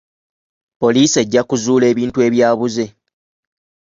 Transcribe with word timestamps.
Poliisi 0.81 1.17
ejja 1.23 1.41
kuzuula 1.49 1.85
ebintu 1.93 2.17
ebyabuze. 2.27 2.85